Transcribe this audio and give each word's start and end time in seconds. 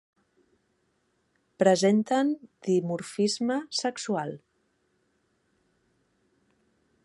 Presenten 1.63 2.31
dimorfisme 2.69 3.59
sexual. 3.81 4.35